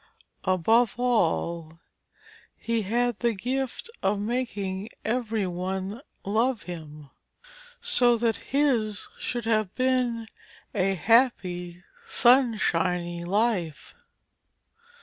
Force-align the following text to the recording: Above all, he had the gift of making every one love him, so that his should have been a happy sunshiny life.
Above 0.45 0.95
all, 0.97 1.79
he 2.57 2.81
had 2.81 3.19
the 3.19 3.33
gift 3.33 3.87
of 4.01 4.19
making 4.19 4.89
every 5.05 5.45
one 5.45 6.01
love 6.25 6.63
him, 6.63 7.11
so 7.81 8.17
that 8.17 8.37
his 8.49 9.07
should 9.19 9.45
have 9.45 9.75
been 9.75 10.25
a 10.73 10.95
happy 10.95 11.83
sunshiny 12.07 13.23
life. 13.23 13.93